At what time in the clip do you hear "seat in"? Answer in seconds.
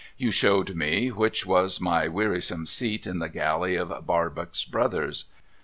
2.65-3.19